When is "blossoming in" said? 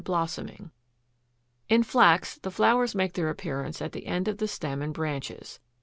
0.03-1.83